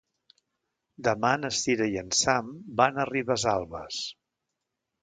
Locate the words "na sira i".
1.41-2.01